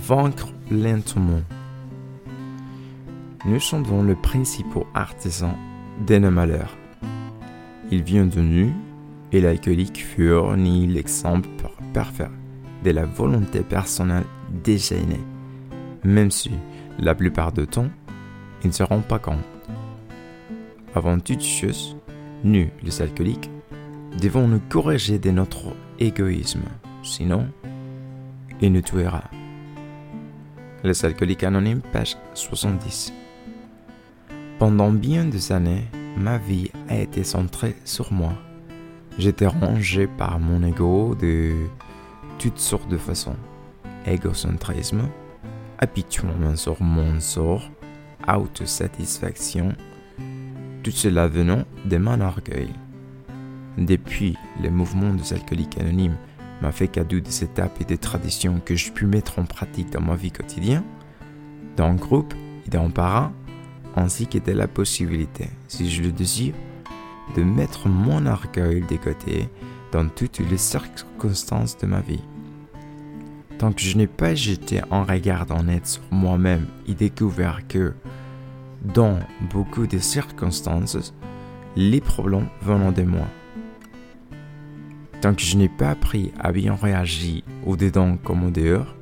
[0.00, 1.42] vaincre lentement.
[3.44, 5.56] Nous sommes le principal artisan
[6.06, 6.76] de nos malheurs.
[7.90, 8.72] Il vient de nous
[9.32, 11.48] et l'alcoolique fournit l'exemple
[11.92, 12.30] parfait
[12.84, 14.24] de la volonté personnelle
[14.64, 15.20] déchaînée,
[16.02, 16.50] même si,
[16.98, 17.90] la plupart du temps,
[18.62, 19.44] ils ne se pas compte.
[20.94, 21.96] Avant toute chose,
[22.42, 23.50] nous, les alcooliques,
[24.20, 26.62] devons nous corriger de notre égoïsme,
[27.02, 27.46] sinon,
[28.60, 29.24] il nous tuera.
[30.82, 33.12] Les alcooliques anonymes, page 70.
[34.58, 35.84] Pendant bien des années,
[36.16, 38.32] ma vie a été centrée sur moi.
[39.18, 41.52] J'étais rangé par mon ego de
[42.38, 43.36] toutes sortes de façons.
[44.06, 45.02] Égocentrisme,
[45.78, 47.70] habituellement sur mon sort,
[48.26, 49.74] autosatisfaction,
[50.82, 52.70] tout cela venant de mon orgueil.
[53.76, 56.16] Depuis le mouvement des alcooliques anonymes
[56.62, 60.00] m'a fait cadeau des étapes et des traditions que je pu mettre en pratique dans
[60.00, 60.84] ma vie quotidienne,
[61.76, 62.34] dans le groupe
[62.66, 63.32] et dans le parent,
[63.96, 66.54] ainsi que de la possibilité, si je le désire,
[67.36, 69.48] de mettre mon orgueil de côté
[69.92, 72.22] dans toutes les circonstances de ma vie.
[73.58, 77.94] Tant que je n'ai pas jeté un regard honnête sur moi-même et découvert que,
[78.82, 79.18] dans
[79.52, 81.14] beaucoup de circonstances,
[81.76, 83.26] les problèmes venant de moi.
[85.20, 88.96] Tant que je n'ai pas appris à bien réagir au dedans comme au dehors,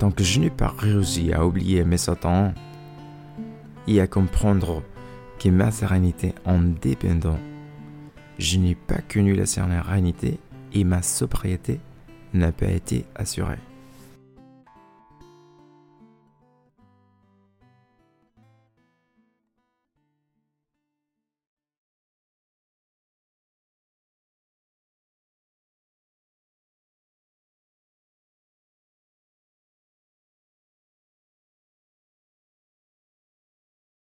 [0.00, 2.56] tant que je n'ai pas réussi à oublier mes attentes
[3.86, 4.82] et à comprendre
[5.38, 7.38] que ma sérénité en dépendant,
[8.38, 10.40] je n'ai pas connu la sérénité
[10.72, 11.78] et ma sobriété
[12.34, 13.58] n'a pas été assurée.